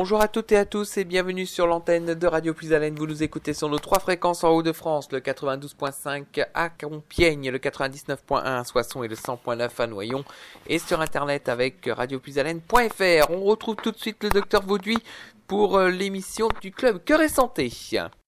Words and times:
Bonjour 0.00 0.20
à 0.20 0.28
toutes 0.28 0.52
et 0.52 0.56
à 0.56 0.64
tous 0.64 0.96
et 0.96 1.04
bienvenue 1.04 1.44
sur 1.44 1.66
l'antenne 1.66 2.14
de 2.14 2.26
Radio 2.28 2.54
Plus 2.54 2.72
Haleine. 2.72 2.94
Vous 2.94 3.08
nous 3.08 3.24
écoutez 3.24 3.52
sur 3.52 3.68
nos 3.68 3.80
trois 3.80 3.98
fréquences 3.98 4.44
en 4.44 4.50
Haut-de-France, 4.50 5.10
le 5.10 5.18
92.5 5.18 6.46
à 6.54 6.68
Compiègne, 6.70 7.50
le 7.50 7.58
99.1 7.58 8.44
à 8.44 8.62
Soissons 8.62 9.02
et 9.02 9.08
le 9.08 9.16
100.9 9.16 9.68
à 9.76 9.86
Noyon 9.88 10.24
et 10.68 10.78
sur 10.78 11.00
internet 11.00 11.48
avec 11.48 11.84
radioplushaleine.fr. 11.84 13.30
On 13.30 13.42
retrouve 13.42 13.74
tout 13.74 13.90
de 13.90 13.96
suite 13.96 14.22
le 14.22 14.30
docteur 14.30 14.62
Vauduit 14.62 15.02
pour 15.48 15.76
euh, 15.76 15.90
l'émission 15.90 16.48
du 16.62 16.70
club 16.70 17.02
Cœur 17.02 17.20
et 17.20 17.28
Santé. 17.28 17.68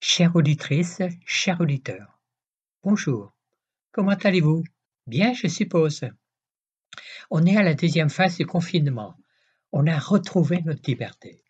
Chère 0.01 0.35
auditrice, 0.35 1.01
chers 1.25 1.61
auditeurs, 1.61 2.19
bonjour. 2.83 3.31
Comment 3.93 4.17
allez-vous? 4.21 4.65
Bien, 5.07 5.31
je 5.31 5.47
suppose. 5.47 6.01
On 7.29 7.45
est 7.45 7.55
à 7.55 7.63
la 7.63 7.75
deuxième 7.75 8.09
phase 8.09 8.35
du 8.35 8.45
confinement. 8.45 9.15
On 9.71 9.87
a 9.87 9.97
retrouvé 9.97 10.61
notre 10.65 10.81
liberté. 10.85 11.41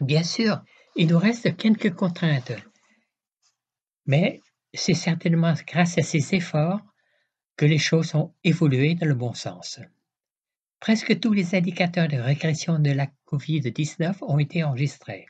Bien 0.00 0.22
sûr, 0.22 0.62
il 0.96 1.08
nous 1.08 1.18
reste 1.18 1.56
quelques 1.56 1.94
contraintes, 1.94 2.52
mais 4.06 4.40
c'est 4.72 4.94
certainement 4.94 5.52
grâce 5.66 5.98
à 5.98 6.02
ces 6.02 6.34
efforts 6.34 6.80
que 7.56 7.66
les 7.66 7.78
choses 7.78 8.14
ont 8.14 8.32
évolué 8.42 8.94
dans 8.94 9.06
le 9.06 9.14
bon 9.14 9.34
sens. 9.34 9.78
Presque 10.80 11.20
tous 11.20 11.34
les 11.34 11.54
indicateurs 11.54 12.08
de 12.08 12.16
régression 12.16 12.78
de 12.78 12.90
la 12.90 13.08
COVID-19 13.26 14.16
ont 14.22 14.38
été 14.38 14.64
enregistrés. 14.64 15.26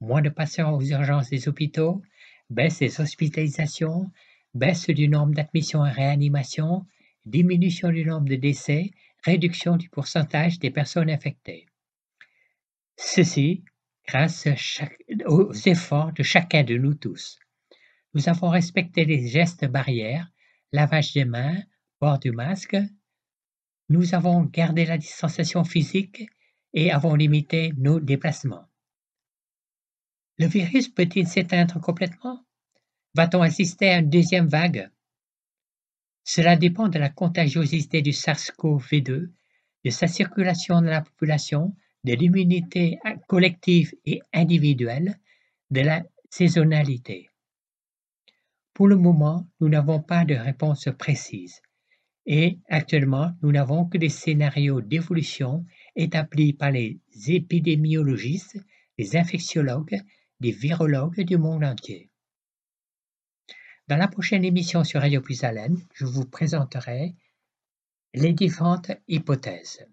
Moins 0.00 0.22
de 0.22 0.30
patients 0.30 0.72
aux 0.72 0.82
urgences 0.82 1.28
des 1.28 1.46
hôpitaux, 1.46 2.00
baisse 2.48 2.78
des 2.78 3.02
hospitalisations, 3.02 4.10
baisse 4.54 4.86
du 4.86 5.08
nombre 5.08 5.34
d'admissions 5.34 5.84
et 5.84 5.90
réanimations, 5.90 6.86
diminution 7.26 7.90
du 7.90 8.06
nombre 8.06 8.30
de 8.30 8.36
décès, 8.36 8.90
réduction 9.22 9.76
du 9.76 9.90
pourcentage 9.90 10.58
des 10.58 10.70
personnes 10.70 11.10
infectées. 11.10 11.66
Ceci 12.96 13.62
grâce 14.08 14.48
aux 15.26 15.52
efforts 15.52 16.12
de 16.14 16.22
chacun 16.22 16.64
de 16.64 16.76
nous 16.76 16.94
tous. 16.94 17.38
Nous 18.14 18.30
avons 18.30 18.48
respecté 18.48 19.04
les 19.04 19.28
gestes 19.28 19.66
barrières, 19.66 20.32
lavage 20.72 21.12
des 21.12 21.26
mains, 21.26 21.62
port 21.98 22.18
du 22.18 22.32
masque. 22.32 22.76
Nous 23.90 24.14
avons 24.14 24.44
gardé 24.44 24.86
la 24.86 24.96
distanciation 24.96 25.62
physique 25.62 26.26
et 26.72 26.90
avons 26.90 27.14
limité 27.14 27.72
nos 27.76 28.00
déplacements. 28.00 28.66
Le 30.38 30.46
virus 30.46 30.88
peut-il 30.88 31.26
s'éteindre 31.26 31.78
complètement? 31.80 32.46
Va-t-on 33.14 33.42
assister 33.42 33.90
à 33.90 33.98
une 33.98 34.08
deuxième 34.08 34.46
vague? 34.46 34.90
Cela 36.24 36.56
dépend 36.56 36.88
de 36.88 36.98
la 36.98 37.10
contagiosité 37.10 38.00
du 38.00 38.12
SARS-CoV-2, 38.12 39.30
de 39.84 39.90
sa 39.90 40.08
circulation 40.08 40.76
dans 40.76 40.90
la 40.90 41.02
population, 41.02 41.74
de 42.04 42.14
l'immunité 42.14 42.98
collective 43.26 43.94
et 44.04 44.20
individuelle, 44.32 45.18
de 45.70 45.80
la 45.80 46.02
saisonnalité. 46.30 47.28
Pour 48.74 48.88
le 48.88 48.96
moment, 48.96 49.48
nous 49.60 49.68
n'avons 49.68 50.00
pas 50.00 50.24
de 50.24 50.34
réponse 50.34 50.88
précise 50.98 51.60
et 52.30 52.58
actuellement, 52.68 53.32
nous 53.40 53.50
n'avons 53.50 53.86
que 53.86 53.96
des 53.96 54.10
scénarios 54.10 54.82
d'évolution 54.82 55.64
établis 55.96 56.52
par 56.52 56.70
les 56.70 57.00
épidémiologistes, 57.26 58.58
les 58.98 59.16
infectiologues, 59.16 59.98
les 60.40 60.52
virologues 60.52 61.22
du 61.22 61.38
monde 61.38 61.64
entier. 61.64 62.10
Dans 63.88 63.96
la 63.96 64.08
prochaine 64.08 64.44
émission 64.44 64.84
sur 64.84 65.00
Radio 65.00 65.22
je 65.94 66.04
vous 66.04 66.26
présenterai 66.26 67.14
les 68.12 68.34
différentes 68.34 68.90
hypothèses. 69.08 69.86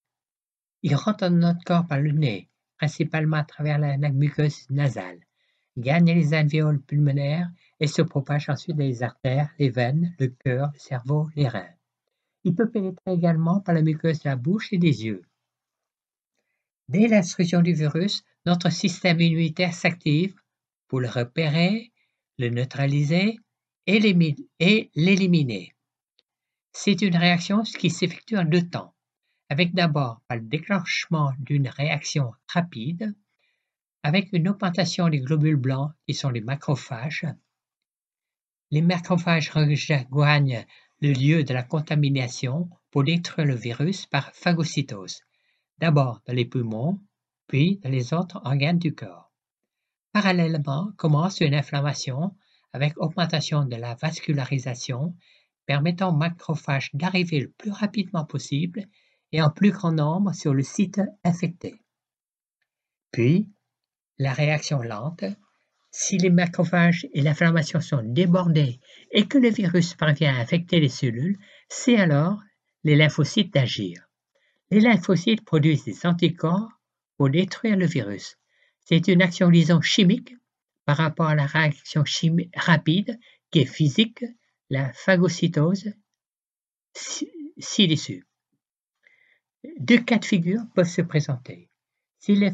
il 0.83 0.95
rentre 0.95 1.29
dans 1.29 1.35
notre 1.35 1.63
corps 1.63 1.87
par 1.87 1.99
le 1.99 2.11
nez, 2.11 2.49
principalement 2.77 3.37
à 3.37 3.43
travers 3.43 3.79
la 3.79 3.97
muqueuse 4.09 4.69
nasale, 4.69 5.19
gagne 5.77 6.13
les 6.13 6.33
alvéoles 6.33 6.81
pulmonaires 6.81 7.49
et 7.79 7.87
se 7.87 8.01
propage 8.01 8.49
ensuite 8.49 8.75
dans 8.75 8.83
les 8.83 9.01
artères, 9.01 9.49
les 9.59 9.69
veines, 9.69 10.13
le 10.19 10.27
cœur, 10.27 10.69
le 10.73 10.79
cerveau, 10.79 11.29
les 11.35 11.47
reins. 11.47 11.73
Il 12.43 12.53
peut 12.53 12.69
pénétrer 12.69 13.13
également 13.13 13.61
par 13.61 13.73
la 13.73 13.81
muqueuse 13.81 14.19
de 14.19 14.29
la 14.29 14.35
bouche 14.35 14.73
et 14.73 14.77
des 14.77 15.05
yeux. 15.05 15.23
Dès 16.89 17.07
l'intrusion 17.07 17.61
du 17.61 17.73
virus, 17.73 18.23
notre 18.45 18.69
système 18.69 19.21
immunitaire 19.21 19.73
s'active 19.73 20.35
pour 20.89 20.99
le 20.99 21.07
repérer, 21.07 21.93
le 22.37 22.49
neutraliser 22.49 23.39
et 23.87 23.99
l'éliminer. 23.99 25.73
C'est 26.73 27.01
une 27.01 27.15
réaction 27.15 27.63
qui 27.63 27.89
s'effectue 27.89 28.37
en 28.37 28.43
deux 28.43 28.67
temps 28.69 28.92
avec 29.49 29.73
d'abord 29.73 30.21
par 30.27 30.37
le 30.37 30.43
déclenchement 30.43 31.31
d'une 31.39 31.67
réaction 31.67 32.33
rapide, 32.47 33.15
avec 34.03 34.29
une 34.33 34.49
augmentation 34.49 35.09
des 35.09 35.19
globules 35.19 35.55
blancs 35.55 35.91
qui 36.05 36.13
sont 36.13 36.29
les 36.29 36.41
macrophages. 36.41 37.25
Les 38.71 38.81
macrophages 38.81 39.49
rejoignent 39.49 40.65
le 41.01 41.11
lieu 41.11 41.43
de 41.43 41.53
la 41.53 41.63
contamination 41.63 42.69
pour 42.91 43.03
détruire 43.03 43.47
le 43.47 43.55
virus 43.55 44.05
par 44.05 44.33
phagocytose, 44.33 45.21
d'abord 45.77 46.21
dans 46.25 46.33
les 46.33 46.45
poumons, 46.45 47.01
puis 47.47 47.79
dans 47.83 47.89
les 47.89 48.13
autres 48.13 48.41
organes 48.45 48.79
du 48.79 48.95
corps. 48.95 49.31
Parallèlement 50.11 50.91
commence 50.97 51.41
une 51.41 51.55
inflammation 51.55 52.35
avec 52.71 52.97
augmentation 52.97 53.65
de 53.65 53.75
la 53.75 53.95
vascularisation 53.95 55.15
permettant 55.65 56.09
aux 56.09 56.17
macrophages 56.17 56.89
d'arriver 56.93 57.39
le 57.39 57.51
plus 57.51 57.71
rapidement 57.71 58.25
possible 58.25 58.85
et 59.33 59.41
en 59.41 59.49
plus 59.49 59.71
grand 59.71 59.91
nombre 59.91 60.33
sur 60.33 60.53
le 60.53 60.63
site 60.63 61.01
infecté. 61.23 61.81
Puis, 63.11 63.49
la 64.19 64.31
réaction 64.31 64.81
lente, 64.81 65.25
si 65.91 66.17
les 66.17 66.29
macrophages 66.29 67.07
et 67.13 67.21
l'inflammation 67.21 67.81
sont 67.81 68.03
débordés 68.03 68.79
et 69.11 69.27
que 69.27 69.37
le 69.37 69.49
virus 69.49 69.95
parvient 69.95 70.33
à 70.33 70.39
infecter 70.39 70.79
les 70.79 70.89
cellules, 70.89 71.37
c'est 71.67 71.97
alors 71.97 72.41
les 72.83 72.95
lymphocytes 72.95 73.53
d'agir. 73.53 74.07
Les 74.69 74.79
lymphocytes 74.79 75.43
produisent 75.43 75.83
des 75.83 76.05
anticorps 76.05 76.71
pour 77.17 77.29
détruire 77.29 77.75
le 77.75 77.85
virus. 77.85 78.37
C'est 78.85 79.07
une 79.07 79.21
action, 79.21 79.49
disons, 79.49 79.81
chimique 79.81 80.35
par 80.85 80.97
rapport 80.97 81.27
à 81.27 81.35
la 81.35 81.45
réaction 81.45 82.03
rapide 82.55 83.19
qui 83.51 83.59
est 83.59 83.65
physique, 83.65 84.25
la 84.69 84.91
phagocytose 84.93 85.93
ci-dessus. 86.95 88.27
Deux 89.83 89.99
cas 89.99 90.17
de 90.17 90.23
figure 90.23 90.61
peuvent 90.73 90.87
se 90.87 91.01
présenter. 91.01 91.69
Si 92.17 92.35
les 92.35 92.51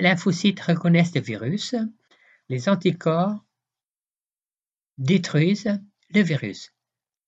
lymphocytes 0.00 0.58
reconnaissent 0.58 1.14
le 1.14 1.20
virus, 1.20 1.76
les 2.48 2.68
anticorps 2.68 3.38
détruisent 4.98 5.80
le 6.12 6.22
virus. 6.22 6.72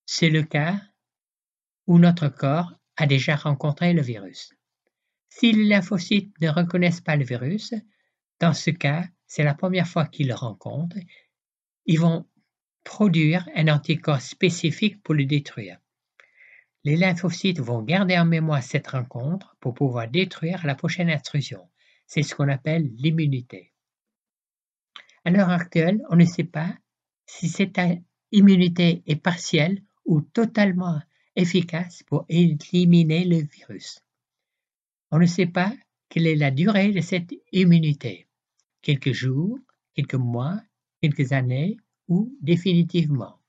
C'est 0.06 0.28
le 0.28 0.42
cas 0.42 0.80
où 1.86 2.00
notre 2.00 2.26
corps 2.26 2.72
a 2.96 3.06
déjà 3.06 3.36
rencontré 3.36 3.92
le 3.92 4.02
virus. 4.02 4.52
Si 5.28 5.52
les 5.52 5.68
lymphocytes 5.68 6.34
ne 6.40 6.48
reconnaissent 6.48 7.00
pas 7.00 7.14
le 7.14 7.24
virus, 7.24 7.74
dans 8.40 8.54
ce 8.54 8.70
cas, 8.70 9.04
c'est 9.28 9.44
la 9.44 9.54
première 9.54 9.86
fois 9.86 10.06
qu'ils 10.06 10.26
le 10.26 10.34
rencontrent, 10.34 10.98
ils 11.86 12.00
vont 12.00 12.26
produire 12.82 13.48
un 13.54 13.68
anticorps 13.68 14.20
spécifique 14.20 15.00
pour 15.04 15.14
le 15.14 15.26
détruire. 15.26 15.78
Les 16.84 16.96
lymphocytes 16.96 17.60
vont 17.60 17.82
garder 17.82 18.18
en 18.18 18.26
mémoire 18.26 18.62
cette 18.62 18.88
rencontre 18.88 19.56
pour 19.60 19.72
pouvoir 19.72 20.06
détruire 20.08 20.66
la 20.66 20.74
prochaine 20.74 21.08
intrusion. 21.08 21.66
C'est 22.06 22.22
ce 22.22 22.34
qu'on 22.34 22.48
appelle 22.48 22.90
l'immunité. 22.96 23.72
À 25.24 25.30
l'heure 25.30 25.48
actuelle, 25.48 26.02
on 26.10 26.16
ne 26.16 26.26
sait 26.26 26.44
pas 26.44 26.76
si 27.24 27.48
cette 27.48 27.80
immunité 28.32 29.02
est 29.06 29.16
partielle 29.16 29.82
ou 30.04 30.20
totalement 30.20 31.00
efficace 31.36 32.02
pour 32.02 32.26
éliminer 32.28 33.24
le 33.24 33.38
virus. 33.38 34.00
On 35.10 35.18
ne 35.18 35.26
sait 35.26 35.46
pas 35.46 35.72
quelle 36.10 36.26
est 36.26 36.36
la 36.36 36.50
durée 36.50 36.92
de 36.92 37.00
cette 37.00 37.32
immunité. 37.52 38.28
Quelques 38.82 39.12
jours, 39.12 39.58
quelques 39.94 40.14
mois, 40.14 40.60
quelques 41.00 41.32
années 41.32 41.78
ou 42.08 42.36
définitivement. 42.42 43.40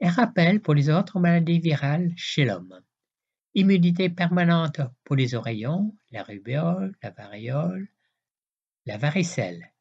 Un 0.00 0.10
rappel 0.10 0.60
pour 0.60 0.74
les 0.74 0.90
autres 0.90 1.18
maladies 1.18 1.58
virales 1.58 2.12
chez 2.16 2.44
l'homme. 2.44 2.80
Immunité 3.54 4.08
permanente 4.08 4.80
pour 5.02 5.16
les 5.16 5.34
oreillons, 5.34 5.92
la 6.12 6.22
rubéole, 6.22 6.96
la 7.02 7.10
variole, 7.10 7.88
la 8.86 8.96
varicelle, 8.96 9.72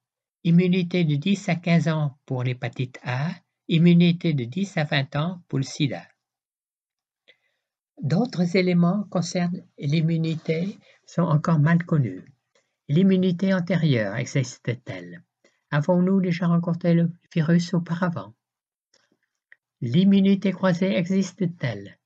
immunité 0.43 1.03
de 1.03 1.15
10 1.15 1.49
à 1.49 1.55
15 1.55 1.87
ans 1.89 2.17
pour 2.25 2.43
l'hépatite 2.43 2.99
A, 3.03 3.29
immunité 3.67 4.33
de 4.33 4.45
10 4.45 4.77
à 4.77 4.85
20 4.85 5.15
ans 5.17 5.43
pour 5.47 5.59
le 5.59 5.63
sida. 5.63 6.01
D'autres 8.01 8.55
éléments 8.55 9.03
concernant 9.11 9.63
l'immunité 9.77 10.79
sont 11.05 11.23
encore 11.23 11.59
mal 11.59 11.83
connus. 11.85 12.25
L'immunité 12.87 13.53
antérieure 13.53 14.15
existe-t-elle? 14.15 15.23
Avons-nous 15.69 16.21
déjà 16.21 16.47
rencontré 16.47 16.93
le 16.93 17.11
virus 17.33 17.73
auparavant? 17.73 18.33
L'immunité 19.81 20.51
croisée 20.53 20.97
existe-t-elle? 20.97 21.99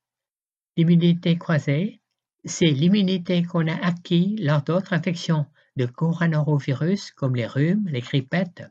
L'immunité 0.76 1.38
croisée, 1.38 2.02
c'est 2.44 2.70
l'immunité 2.70 3.44
qu'on 3.44 3.66
a 3.66 3.76
acquis 3.76 4.36
lors 4.42 4.62
d'autres 4.62 4.92
infections 4.92 5.46
de 5.78 5.86
coronavirus 5.86 7.12
comme 7.12 7.38
les 7.38 7.48
rhumes, 7.48 7.88
les 7.88 8.02
grippettes. 8.02 8.70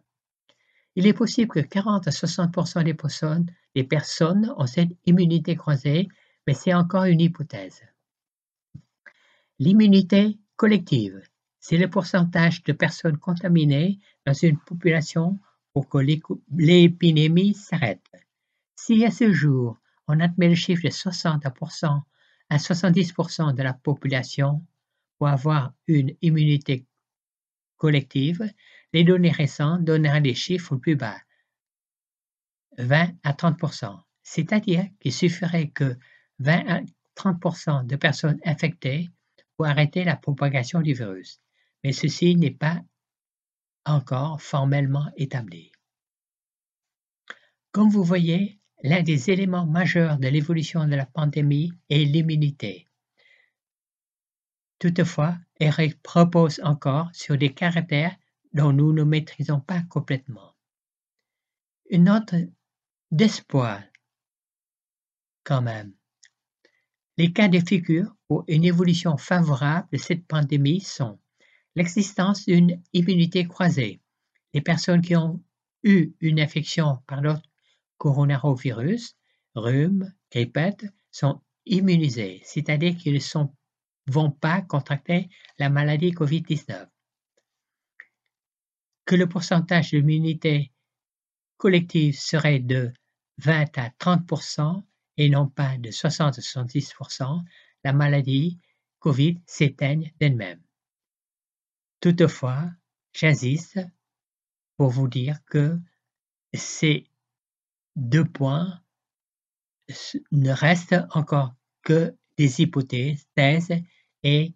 Il 0.97 1.07
est 1.07 1.15
possible 1.15 1.51
que 1.51 1.61
40 1.61 2.09
à 2.09 2.11
60 2.11 2.85
des 2.85 2.93
personnes, 2.93 3.51
des 3.75 3.85
personnes 3.85 4.53
ont 4.59 4.67
cette 4.67 4.91
immunité 5.07 5.57
croisée, 5.57 6.09
mais 6.47 6.53
c'est 6.53 6.75
encore 6.75 7.05
une 7.05 7.23
hypothèse. 7.23 7.81
L'immunité 9.59 10.39
collective, 10.57 11.23
c'est 11.59 11.79
le 11.79 11.89
pourcentage 11.89 12.63
de 12.65 12.75
personnes 12.75 13.17
contaminées 13.17 13.99
dans 14.27 14.35
une 14.35 14.59
population 14.59 15.39
pour 15.73 15.89
que 15.89 15.99
l'épidémie 16.51 17.55
s'arrête. 17.55 18.05
Si 18.83 19.05
à 19.05 19.11
ce 19.11 19.31
jour, 19.31 19.79
on 20.09 20.21
admet 20.21 20.49
le 20.49 20.55
chiffre 20.55 20.83
de 20.85 20.91
60 20.91 21.45
à 21.45 22.57
70% 22.57 23.55
de 23.55 23.63
la 23.63 23.75
population 23.75 24.67
pour 25.19 25.29
avoir 25.29 25.75
une 25.87 26.17
immunité 26.23 26.87
collective, 27.77 28.51
les 28.95 29.05
données 29.05 29.33
récentes 29.33 29.85
donneraient 29.85 30.23
des 30.23 30.35
chiffres 30.35 30.77
plus 30.77 30.97
bas, 30.97 31.21
20 32.79 33.13
à 33.23 33.33
30%, 33.35 34.01
c'est-à-dire 34.23 34.87
qu'il 34.99 35.13
suffirait 35.13 35.69
que 35.69 35.99
20 36.39 36.67
à 36.67 36.81
30% 37.17 37.87
de 37.87 37.97
personnes 37.97 38.41
infectées 38.47 39.11
pour 39.59 39.67
arrêter 39.67 40.05
la 40.05 40.17
propagation 40.17 40.81
du 40.81 40.95
virus, 40.95 41.43
mais 41.85 41.93
ceci 41.93 42.35
n'est 42.35 42.51
pas 42.51 42.81
encore 43.85 44.41
formellement 44.41 45.13
établi. 45.17 45.71
Comme 47.73 47.91
vous 47.91 48.03
voyez, 48.03 48.60
l'un 48.83 49.03
des 49.03 49.31
éléments 49.31 49.67
majeurs 49.67 50.19
de 50.19 50.29
l'évolution 50.29 50.87
de 50.87 50.95
la 50.95 51.07
pandémie 51.07 51.73
est 51.89 52.05
l'immunité. 52.05 52.87
Toutefois, 54.79 55.37
Eric 55.59 56.03
propose 56.03 56.61
encore 56.65 57.11
sur 57.13 57.37
des 57.37 57.53
caractères 57.53 58.17
dont 58.55 58.73
nous 58.73 58.93
ne 58.93 59.05
maîtrisons 59.05 59.61
pas 59.61 59.83
complètement. 59.83 60.55
Une 61.91 62.05
note 62.05 62.35
d'espoir 63.11 63.83
quand 65.45 65.61
même. 65.61 65.93
Les 67.19 67.33
cas 67.33 67.49
de 67.49 67.59
figure 67.59 68.15
pour 68.29 68.45
une 68.49 68.65
évolution 68.65 69.17
favorable 69.17 69.89
de 69.93 69.99
cette 69.99 70.27
pandémie 70.27 70.81
sont 70.81 71.19
l'existence 71.75 72.47
d'une 72.47 72.83
immunité 72.93 73.47
croisée. 73.47 74.01
Les 74.55 74.61
personnes 74.61 75.03
qui 75.03 75.17
ont 75.17 75.43
eu 75.83 76.13
une 76.21 76.41
infection 76.41 76.99
par 77.07 77.21
l'autre 77.21 77.50
coronavirus, 78.01 79.15
rhume, 79.55 80.11
grippette, 80.33 80.87
sont 81.11 81.43
immunisées, 81.67 82.41
c'est-à-dire 82.45 82.97
qu'ils 82.97 83.15
ne 83.15 83.45
vont 84.07 84.31
pas 84.31 84.63
contracter 84.63 85.29
la 85.59 85.69
maladie 85.69 86.13
COVID-19. 86.13 86.89
Que 89.05 89.17
le 89.17 89.29
pourcentage 89.29 89.91
d'immunité 89.91 90.73
collective 91.59 92.19
serait 92.19 92.61
de 92.61 92.91
20 93.37 93.77
à 93.77 93.91
30% 93.91 94.83
et 95.19 95.29
non 95.29 95.47
pas 95.47 95.77
de 95.77 95.91
60 95.91 96.39
à 96.39 96.41
70% 96.41 97.45
la 97.85 97.93
maladie 97.93 98.59
COVID 99.01 99.43
s'éteigne 99.45 100.11
d'elle-même. 100.19 100.63
Toutefois, 102.01 102.71
j'insiste 103.13 103.79
pour 104.79 104.89
vous 104.89 105.09
dire 105.09 105.45
que 105.45 105.79
ces 106.55 107.10
deux 107.97 108.25
points 108.25 108.81
ne 110.31 110.53
restent 110.53 110.97
encore 111.11 111.55
que 111.83 112.17
des 112.37 112.61
hypothèses 112.61 113.27
et 114.23 114.55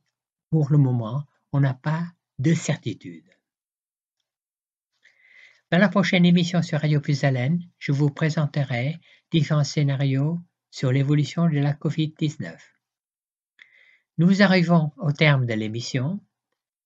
pour 0.51 0.71
le 0.71 0.79
moment, 0.79 1.25
on 1.53 1.61
n'a 1.61 1.75
pas 1.75 2.07
de 2.39 2.55
certitude. 2.55 3.29
Dans 5.71 5.79
la 5.79 5.89
prochaine 5.89 6.25
émission 6.25 6.63
sur 6.63 6.81
Radio 6.81 7.01
Plus 7.01 7.25
je 7.79 7.93
vous 7.93 8.11
présenterai 8.11 9.01
différents 9.33 9.65
scénarios 9.65 10.39
sur 10.71 10.93
l'évolution 10.93 11.49
de 11.49 11.59
la 11.59 11.73
COVID-19. 11.73 12.57
Nous 14.19 14.43
arrivons 14.43 14.93
au 14.99 15.11
terme 15.11 15.47
de 15.47 15.55
l'émission. 15.55 16.21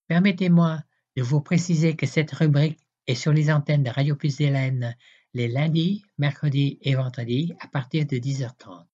Permettez-moi 0.07 0.83
de 1.17 1.23
vous 1.23 1.43
préciser 1.43 1.97
que 1.97 2.07
cette 2.07 2.31
rubrique 2.33 2.79
est 3.07 3.15
sur 3.15 3.33
les 3.33 3.51
antennes 3.51 3.83
de 3.83 3.91
Radio 3.91 4.17
Plus 4.17 4.41
les 5.35 5.49
lundis, 5.49 6.03
mercredis 6.19 6.79
et 6.83 6.95
vendredis 6.95 7.55
à 7.61 7.69
partir 7.69 8.07
de 8.07 8.17
10h30. 8.17 8.87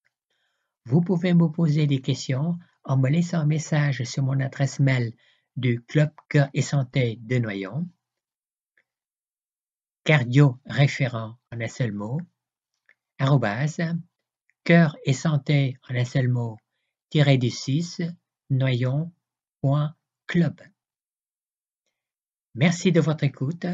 Vous 0.86 1.00
pouvez 1.00 1.32
me 1.34 1.48
poser 1.48 1.86
des 1.86 2.00
questions 2.00 2.58
en 2.84 2.96
me 2.96 3.08
laissant 3.08 3.38
un 3.38 3.46
message 3.46 4.04
sur 4.04 4.22
mon 4.22 4.38
adresse 4.40 4.80
mail 4.80 5.14
du 5.56 5.82
Club 5.82 6.10
Cœur 6.28 6.48
et 6.52 6.62
Santé 6.62 7.18
de 7.22 7.38
Noyon, 7.38 7.88
cardio 10.04 10.60
référent 10.66 11.38
en 11.50 11.60
un 11.60 11.68
seul 11.68 11.92
mot, 11.92 12.20
arrobase, 13.18 13.80
cœur 14.64 14.96
et 15.04 15.14
santé 15.14 15.78
en 15.88 15.94
un 15.94 16.04
seul 16.04 16.28
mot, 16.28 16.58
tiré 17.08 17.38
du 17.38 17.50
6, 17.50 18.02
noyon.club. 18.50 19.00
Merci 22.54 22.92
de 22.92 23.00
votre 23.00 23.24
écoute. 23.24 23.66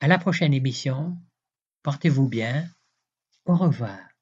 À 0.00 0.08
la 0.08 0.18
prochaine 0.18 0.54
émission. 0.54 1.18
Portez-vous 1.82 2.28
bien. 2.28 2.68
Au 3.46 3.56
revoir. 3.56 4.09